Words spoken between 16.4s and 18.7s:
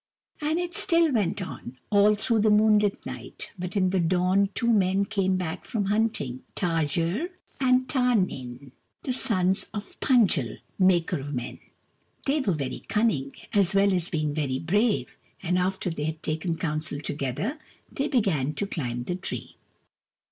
counsel together, they began to